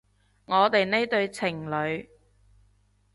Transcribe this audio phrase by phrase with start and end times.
[0.45, 2.09] 我哋呢對情侣